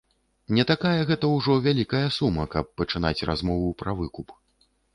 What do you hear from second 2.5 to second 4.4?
каб пачынаць размову пра выкуп.